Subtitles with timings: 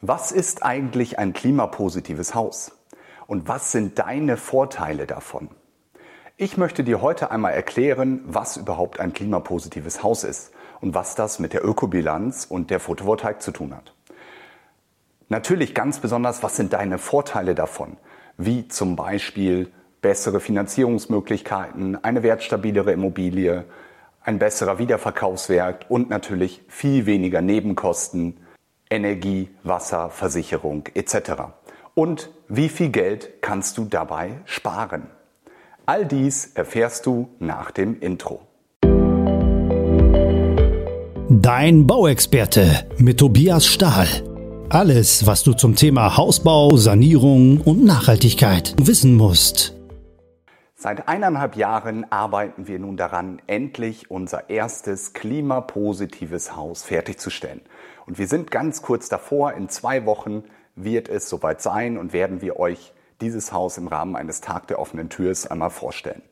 [0.00, 2.70] Was ist eigentlich ein klimapositives Haus?
[3.26, 5.48] Und was sind deine Vorteile davon?
[6.36, 11.40] Ich möchte dir heute einmal erklären, was überhaupt ein klimapositives Haus ist und was das
[11.40, 13.92] mit der Ökobilanz und der Photovoltaik zu tun hat.
[15.28, 17.96] Natürlich ganz besonders, was sind deine Vorteile davon?
[18.36, 23.64] Wie zum Beispiel bessere Finanzierungsmöglichkeiten, eine wertstabilere Immobilie,
[24.22, 28.36] ein besserer Wiederverkaufswert und natürlich viel weniger Nebenkosten,
[28.90, 31.42] Energie, Wasser, Versicherung etc.
[31.94, 35.08] Und wie viel Geld kannst du dabei sparen?
[35.86, 38.42] All dies erfährst du nach dem Intro.
[41.30, 44.06] Dein Bauexperte mit Tobias Stahl.
[44.70, 49.77] Alles, was du zum Thema Hausbau, Sanierung und Nachhaltigkeit wissen musst.
[50.80, 57.62] Seit eineinhalb Jahren arbeiten wir nun daran, endlich unser erstes klimapositives Haus fertigzustellen.
[58.06, 59.54] Und wir sind ganz kurz davor.
[59.54, 60.44] In zwei Wochen
[60.76, 64.78] wird es soweit sein und werden wir euch dieses Haus im Rahmen eines Tag der
[64.78, 66.22] offenen Türs einmal vorstellen.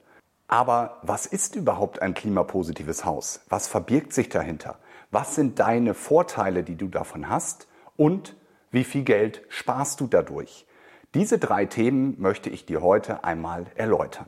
[0.47, 3.41] Aber was ist überhaupt ein klimapositives Haus?
[3.48, 4.79] Was verbirgt sich dahinter?
[5.11, 7.67] Was sind deine Vorteile, die du davon hast?
[7.97, 8.37] Und
[8.70, 10.69] wie viel Geld sparst du dadurch?
[11.15, 14.27] Diese drei Themen möchte ich dir heute einmal erläutern.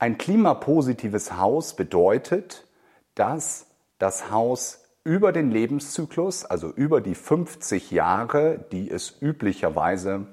[0.00, 2.66] Ein klimapositives Haus bedeutet,
[3.14, 3.66] dass
[3.98, 10.26] das Haus über den Lebenszyklus, also über die 50 Jahre, die es üblicherweise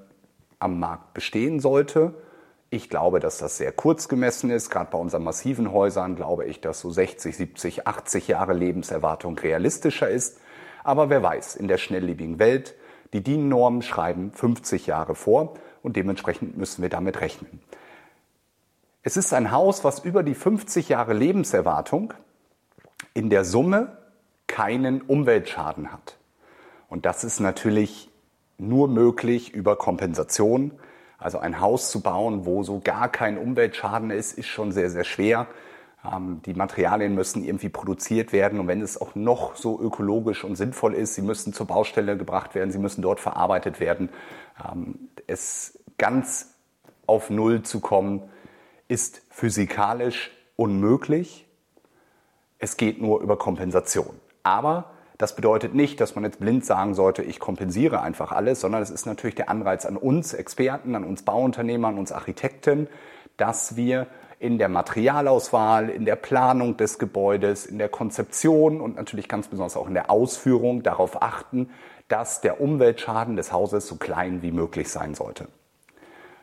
[0.59, 2.14] am Markt bestehen sollte.
[2.70, 4.70] Ich glaube, dass das sehr kurz gemessen ist.
[4.70, 10.09] Gerade bei unseren massiven Häusern glaube ich, dass so 60, 70, 80 Jahre Lebenserwartung realistischer
[10.09, 10.40] ist.
[10.86, 12.74] Aber wer weiß, in der schnelllebigen Welt,
[13.12, 17.59] die DIN-Normen schreiben 50 Jahre vor und dementsprechend müssen wir damit rechnen.
[19.08, 22.13] Es ist ein Haus, was über die 50 Jahre Lebenserwartung
[23.13, 23.95] in der Summe
[24.47, 26.17] keinen Umweltschaden hat.
[26.89, 28.11] Und das ist natürlich
[28.58, 30.73] nur möglich über Kompensation.
[31.19, 35.05] Also ein Haus zu bauen, wo so gar kein Umweltschaden ist, ist schon sehr, sehr
[35.05, 35.47] schwer.
[36.03, 40.57] Ähm, die Materialien müssen irgendwie produziert werden und wenn es auch noch so ökologisch und
[40.57, 44.09] sinnvoll ist, sie müssen zur Baustelle gebracht werden, sie müssen dort verarbeitet werden.
[44.69, 46.56] Ähm, es ganz
[47.06, 48.23] auf Null zu kommen,
[48.88, 51.46] ist physikalisch unmöglich.
[52.59, 54.20] Es geht nur über Kompensation.
[54.44, 58.81] Aber das bedeutet nicht, dass man jetzt blind sagen sollte, ich kompensiere einfach alles, sondern
[58.81, 62.88] es ist natürlich der Anreiz an uns Experten, an uns Bauunternehmer, an uns Architekten,
[63.36, 64.08] dass wir
[64.40, 69.76] in der Materialauswahl, in der Planung des Gebäudes, in der Konzeption und natürlich ganz besonders
[69.76, 71.72] auch in der Ausführung darauf achten,
[72.08, 75.47] dass der Umweltschaden des Hauses so klein wie möglich sein sollte.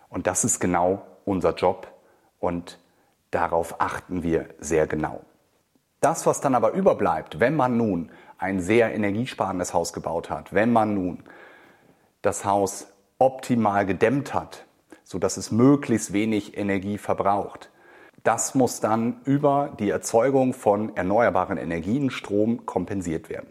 [0.09, 1.94] Und das ist genau unser Job
[2.39, 2.79] und
[3.31, 5.23] darauf achten wir sehr genau.
[6.01, 10.73] Das, was dann aber überbleibt, wenn man nun ein sehr energiesparendes Haus gebaut hat, wenn
[10.73, 11.23] man nun
[12.21, 14.67] das Haus optimal gedämmt hat,
[15.03, 17.71] so dass es möglichst wenig Energie verbraucht,
[18.23, 23.49] das muss dann über die Erzeugung von erneuerbaren Energien, Strom, kompensiert werden.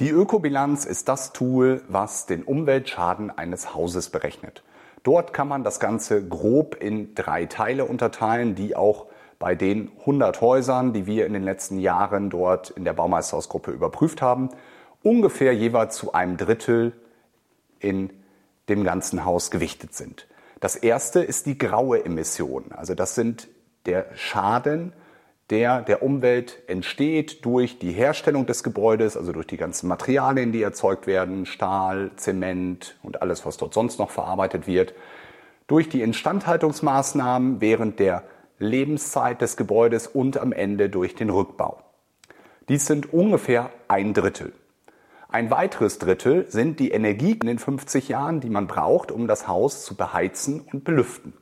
[0.00, 4.64] Die Ökobilanz ist das Tool, was den Umweltschaden eines Hauses berechnet.
[5.04, 9.06] Dort kann man das Ganze grob in drei Teile unterteilen, die auch
[9.38, 14.22] bei den 100 Häusern, die wir in den letzten Jahren dort in der Baumeisterhausgruppe überprüft
[14.22, 14.48] haben,
[15.02, 16.94] ungefähr jeweils zu einem Drittel
[17.78, 18.10] in
[18.70, 20.26] dem ganzen Haus gewichtet sind.
[20.60, 22.72] Das erste ist die graue Emission.
[22.72, 23.48] Also das sind
[23.84, 24.94] der Schaden,
[25.50, 30.62] der der Umwelt entsteht durch die Herstellung des Gebäudes, also durch die ganzen Materialien, die
[30.62, 34.94] erzeugt werden, Stahl, Zement und alles, was dort sonst noch verarbeitet wird,
[35.66, 38.24] durch die Instandhaltungsmaßnahmen während der
[38.58, 41.82] Lebenszeit des Gebäudes und am Ende durch den Rückbau.
[42.68, 44.52] Dies sind ungefähr ein Drittel.
[45.28, 49.48] Ein weiteres Drittel sind die Energie in den 50 Jahren, die man braucht, um das
[49.48, 51.34] Haus zu beheizen und belüften.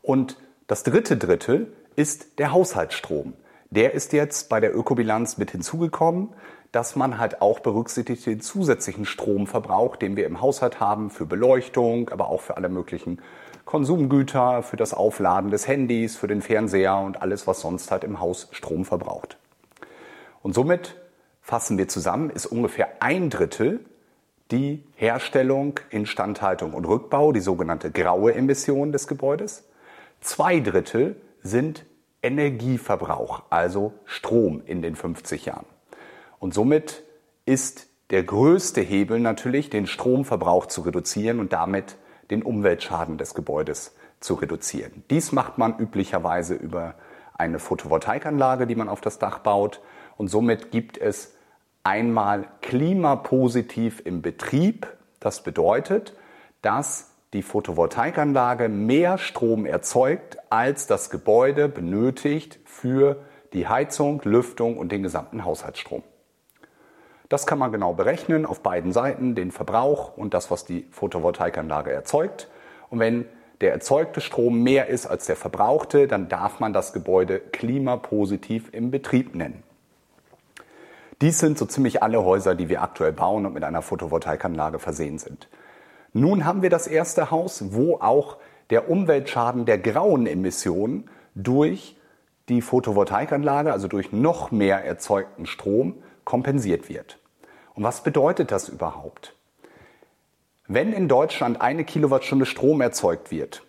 [0.00, 3.34] Und das dritte Drittel ist der Haushaltsstrom.
[3.70, 6.30] Der ist jetzt bei der Ökobilanz mit hinzugekommen,
[6.72, 12.08] dass man halt auch berücksichtigt den zusätzlichen Stromverbrauch, den wir im Haushalt haben für Beleuchtung,
[12.08, 13.20] aber auch für alle möglichen
[13.64, 18.20] Konsumgüter, für das Aufladen des Handys, für den Fernseher und alles, was sonst halt im
[18.20, 19.38] Haus Strom verbraucht.
[20.42, 20.96] Und somit
[21.40, 23.80] fassen wir zusammen, ist ungefähr ein Drittel
[24.50, 29.64] die Herstellung, Instandhaltung und Rückbau, die sogenannte graue Emission des Gebäudes.
[30.20, 31.86] Zwei Drittel sind
[32.22, 35.66] Energieverbrauch, also Strom in den 50 Jahren.
[36.38, 37.02] Und somit
[37.44, 41.96] ist der größte Hebel natürlich, den Stromverbrauch zu reduzieren und damit
[42.30, 45.04] den Umweltschaden des Gebäudes zu reduzieren.
[45.10, 46.94] Dies macht man üblicherweise über
[47.34, 49.80] eine Photovoltaikanlage, die man auf das Dach baut.
[50.16, 51.34] Und somit gibt es
[51.82, 54.86] einmal klimapositiv im Betrieb.
[55.18, 56.14] Das bedeutet,
[56.60, 64.92] dass die Photovoltaikanlage mehr Strom erzeugt, als das Gebäude benötigt für die Heizung, Lüftung und
[64.92, 66.02] den gesamten Haushaltsstrom.
[67.28, 71.90] Das kann man genau berechnen auf beiden Seiten, den Verbrauch und das, was die Photovoltaikanlage
[71.90, 72.48] erzeugt.
[72.90, 73.24] Und wenn
[73.62, 78.90] der erzeugte Strom mehr ist als der verbrauchte, dann darf man das Gebäude klimapositiv im
[78.90, 79.62] Betrieb nennen.
[81.22, 85.18] Dies sind so ziemlich alle Häuser, die wir aktuell bauen und mit einer Photovoltaikanlage versehen
[85.18, 85.48] sind.
[86.12, 88.36] Nun haben wir das erste Haus, wo auch
[88.70, 91.96] der Umweltschaden der grauen Emissionen durch
[92.48, 97.18] die Photovoltaikanlage, also durch noch mehr erzeugten Strom, kompensiert wird.
[97.74, 99.34] Und was bedeutet das überhaupt?
[100.68, 103.62] Wenn in Deutschland eine Kilowattstunde Strom erzeugt wird,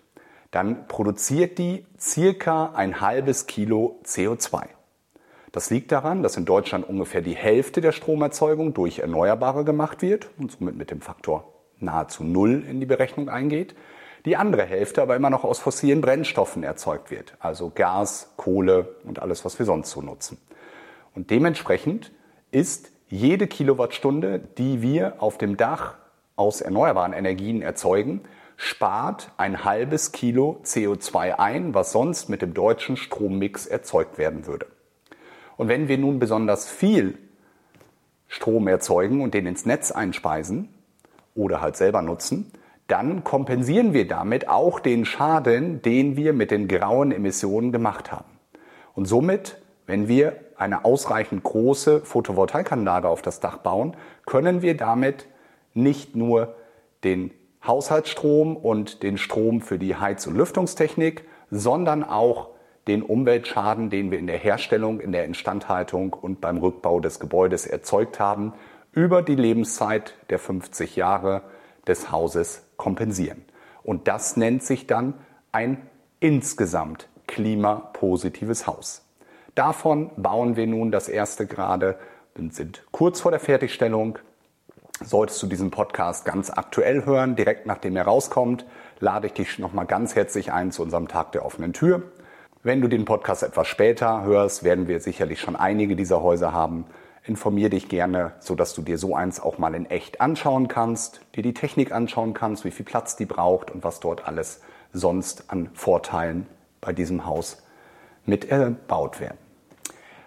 [0.51, 4.65] dann produziert die circa ein halbes Kilo CO2.
[5.51, 10.29] Das liegt daran, dass in Deutschland ungefähr die Hälfte der Stromerzeugung durch Erneuerbare gemacht wird
[10.37, 11.52] und somit mit dem Faktor
[11.83, 13.75] nahezu null in die Berechnung eingeht.
[14.25, 19.21] Die andere Hälfte aber immer noch aus fossilen Brennstoffen erzeugt wird, also Gas, Kohle und
[19.21, 20.37] alles, was wir sonst so nutzen.
[21.13, 22.11] Und dementsprechend
[22.51, 25.95] ist jede Kilowattstunde, die wir auf dem Dach
[26.35, 28.21] aus erneuerbaren Energien erzeugen,
[28.55, 34.67] spart ein halbes Kilo CO2 ein, was sonst mit dem deutschen Strommix erzeugt werden würde.
[35.57, 37.17] Und wenn wir nun besonders viel
[38.27, 40.72] Strom erzeugen und den ins Netz einspeisen
[41.35, 42.51] oder halt selber nutzen,
[42.87, 48.39] dann kompensieren wir damit auch den Schaden, den wir mit den grauen Emissionen gemacht haben.
[48.93, 53.95] Und somit, wenn wir eine ausreichend große Photovoltaikanlage auf das Dach bauen,
[54.25, 55.27] können wir damit
[55.73, 56.55] nicht nur
[57.03, 57.31] den
[57.65, 62.49] Haushaltsstrom und den Strom für die Heiz- und Lüftungstechnik, sondern auch
[62.87, 67.65] den Umweltschaden, den wir in der Herstellung, in der Instandhaltung und beim Rückbau des Gebäudes
[67.65, 68.53] erzeugt haben,
[68.93, 71.41] über die Lebenszeit der 50 Jahre
[71.87, 73.43] des Hauses kompensieren.
[73.83, 75.15] Und das nennt sich dann
[75.51, 75.77] ein
[76.19, 79.03] insgesamt klimapositives Haus.
[79.55, 81.97] Davon bauen wir nun das erste gerade
[82.37, 84.19] und sind kurz vor der Fertigstellung.
[85.03, 88.65] Solltest du diesen Podcast ganz aktuell hören, direkt nachdem er rauskommt,
[88.99, 92.03] lade ich dich nochmal ganz herzlich ein zu unserem Tag der offenen Tür.
[92.63, 96.85] Wenn du den Podcast etwas später hörst, werden wir sicherlich schon einige dieser Häuser haben.
[97.25, 101.43] Informier dich gerne, sodass du dir so eins auch mal in echt anschauen kannst, dir
[101.43, 104.61] die Technik anschauen kannst, wie viel Platz die braucht und was dort alles
[104.91, 106.47] sonst an Vorteilen
[106.81, 107.63] bei diesem Haus
[108.25, 109.37] mit erbaut werden.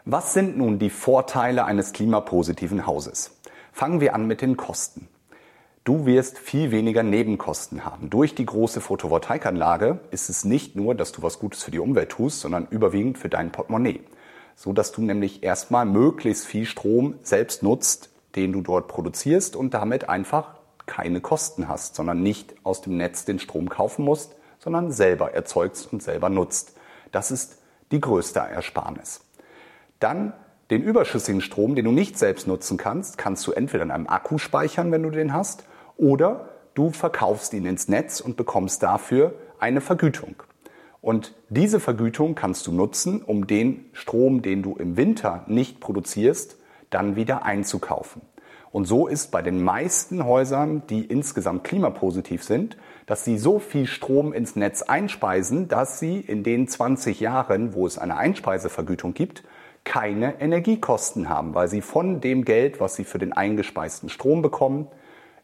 [0.07, 3.39] Was sind nun die Vorteile eines klimapositiven Hauses?
[3.73, 5.09] Fangen wir an mit den Kosten.
[5.85, 8.09] Du wirst viel weniger Nebenkosten haben.
[8.09, 12.09] Durch die große Photovoltaikanlage ist es nicht nur, dass du was Gutes für die Umwelt
[12.11, 14.01] tust, sondern überwiegend für dein Portemonnaie.
[14.57, 19.75] So dass du nämlich erstmal möglichst viel Strom selbst nutzt, den du dort produzierst und
[19.75, 20.57] damit einfach
[20.87, 25.93] keine Kosten hast, sondern nicht aus dem Netz den Strom kaufen musst, sondern selber erzeugst
[25.93, 26.77] und selber nutzt.
[27.13, 27.59] Das ist
[27.93, 29.21] die größte Ersparnis.
[30.01, 30.33] Dann
[30.71, 34.39] den überschüssigen Strom, den du nicht selbst nutzen kannst, kannst du entweder in einem Akku
[34.39, 35.65] speichern, wenn du den hast,
[35.97, 40.35] oder du verkaufst ihn ins Netz und bekommst dafür eine Vergütung.
[41.01, 46.57] Und diese Vergütung kannst du nutzen, um den Strom, den du im Winter nicht produzierst,
[46.91, 48.23] dann wieder einzukaufen.
[48.73, 52.77] Und so ist bei den meisten Häusern, die insgesamt klimapositiv sind,
[53.07, 57.87] dass sie so viel Strom ins Netz einspeisen, dass sie in den 20 Jahren, wo
[57.87, 59.45] es eine Einspeisevergütung gibt,
[59.85, 64.89] keine Energiekosten haben, weil sie von dem Geld, was sie für den eingespeisten Strom bekommen,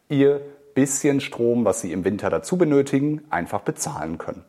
[0.09, 0.41] ihr
[0.73, 4.43] bisschen Strom, was sie im Winter dazu benötigen, einfach bezahlen können.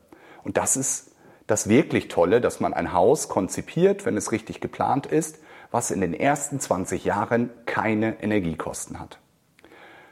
[0.44, 1.12] Und das ist
[1.46, 5.38] das wirklich Tolle, dass man ein Haus konzipiert, wenn es richtig geplant ist,
[5.70, 9.18] was in den ersten 20 Jahren keine Energiekosten hat.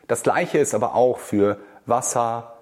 [0.08, 2.58] Das gleiche ist aber auch für Wasser,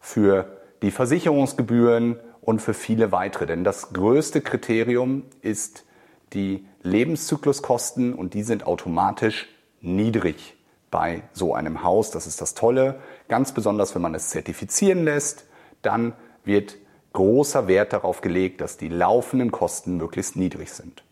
[0.00, 3.46] für die Versicherungsgebühren und für viele weitere.
[3.46, 5.84] Denn das größte Kriterium ist
[6.32, 9.48] die Lebenszykluskosten und die sind automatisch
[9.80, 10.56] niedrig
[10.90, 12.10] bei so einem Haus.
[12.10, 13.00] Das ist das Tolle.
[13.28, 15.44] Ganz besonders, wenn man es zertifizieren lässt,
[15.82, 16.14] dann
[16.46, 16.76] wird
[17.12, 21.02] großer Wert darauf gelegt, dass die laufenden Kosten möglichst niedrig sind.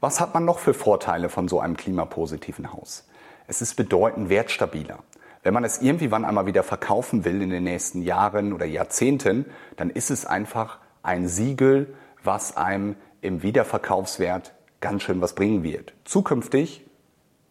[0.00, 3.08] Was hat man noch für Vorteile von so einem klimapositiven Haus?
[3.46, 4.98] Es ist bedeutend wertstabiler.
[5.42, 9.46] Wenn man es irgendwie wann einmal wieder verkaufen will in den nächsten Jahren oder Jahrzehnten,
[9.76, 15.94] dann ist es einfach ein Siegel, was einem im Wiederverkaufswert ganz schön was bringen wird.
[16.04, 16.84] Zukünftig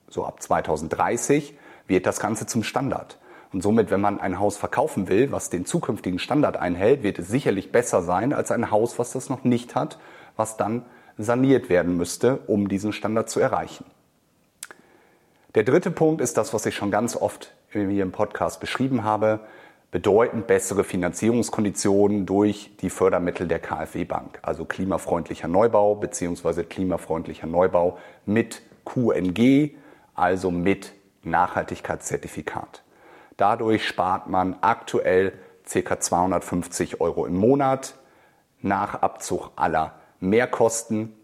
[0.10, 1.57] so ab 2030
[1.88, 3.19] wird das Ganze zum Standard.
[3.55, 7.29] Und somit, wenn man ein Haus verkaufen will, was den zukünftigen Standard einhält, wird es
[7.29, 9.97] sicherlich besser sein als ein Haus, was das noch nicht hat,
[10.35, 10.83] was dann
[11.17, 13.85] saniert werden müsste, um diesen Standard zu erreichen.
[15.55, 19.39] Der dritte Punkt ist das, was ich schon ganz oft hier im Podcast beschrieben habe,
[19.89, 26.63] bedeutend bessere Finanzierungskonditionen durch die Fördermittel der KfW Bank, also klimafreundlicher Neubau bzw.
[26.63, 29.71] klimafreundlicher Neubau mit QNG,
[30.13, 30.91] also mit
[31.24, 32.81] Nachhaltigkeitszertifikat.
[33.38, 35.34] Dadurch spart man aktuell
[35.72, 36.00] ca.
[36.00, 37.96] 250 Euro im Monat
[38.62, 41.15] nach Abzug aller Mehrkosten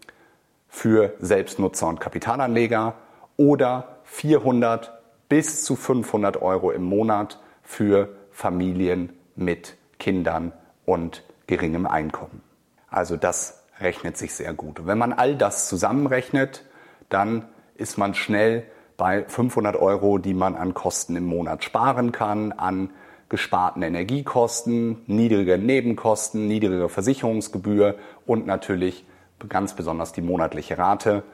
[0.68, 2.94] für Selbstnutzer und Kapitalanleger
[3.36, 4.92] oder 400
[5.28, 10.52] bis zu 500 Euro im Monat für Familien mit Kindern
[10.84, 12.42] und geringem Einkommen.
[12.90, 14.86] Also das rechnet sich sehr gut.
[14.86, 16.64] wenn man all das zusammenrechnet,
[17.08, 18.64] dann ist man schnell
[19.02, 22.90] bei 500 Euro, die man an Kosten im Monat sparen kann, an
[23.30, 29.04] gesparten Energiekosten, niedrige Nebenkosten, niedrige Versicherungsgebühr und natürlich
[29.48, 31.24] ganz besonders die monatliche Rate.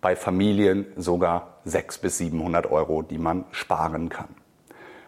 [0.00, 4.34] Bei Familien sogar 600 bis 700 Euro, die man sparen kann.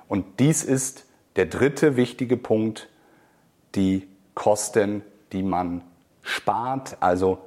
[0.07, 2.91] Und dies ist der dritte wichtige Punkt,
[3.75, 5.01] die Kosten,
[5.33, 5.81] die man
[6.21, 6.99] spart.
[7.01, 7.39] Also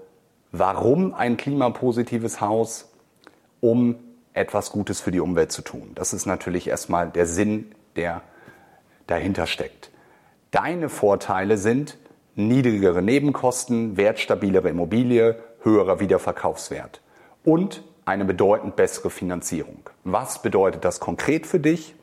[0.52, 2.92] warum ein klimapositives Haus?
[3.62, 3.98] Um
[4.34, 5.92] etwas Gutes für die Umwelt zu tun.
[5.96, 8.22] Das ist natürlich erstmal der Sinn, der
[9.08, 9.92] dahinter steckt.
[10.52, 11.98] Deine Vorteile sind
[12.36, 17.02] niedrigere Nebenkosten, wertstabilere Immobilie, höherer Wiederverkaufswert
[17.44, 19.90] und eine bedeutend bessere Finanzierung.
[20.04, 21.96] Was bedeutet das konkret für dich?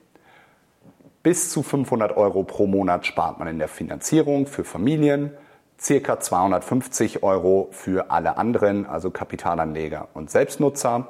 [1.23, 5.33] Bis zu 500 Euro pro Monat spart man in der Finanzierung für Familien,
[5.79, 11.09] circa 250 Euro für alle anderen, also Kapitalanleger und Selbstnutzer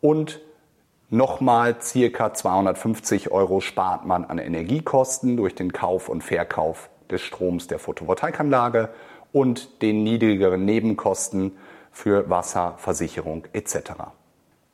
[0.00, 0.40] und
[1.10, 7.66] Nochmal circa 250 Euro spart man an Energiekosten durch den Kauf und Verkauf des Stroms
[7.66, 8.90] der Photovoltaikanlage
[9.32, 11.56] und den niedrigeren Nebenkosten
[11.92, 13.92] für Wasser, Versicherung etc.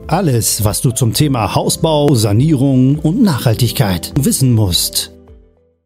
[0.09, 5.13] Alles, was du zum Thema Hausbau, Sanierung und Nachhaltigkeit wissen musst.